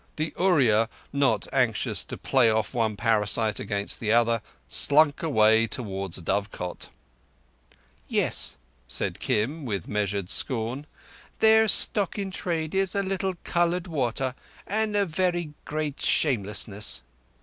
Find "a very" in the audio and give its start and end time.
14.95-15.53